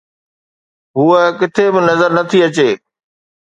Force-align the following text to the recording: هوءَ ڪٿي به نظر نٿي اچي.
هوءَ 0.97 1.19
ڪٿي 1.39 1.65
به 1.73 1.79
نظر 1.89 2.09
نٿي 2.17 2.39
اچي. 2.47 2.69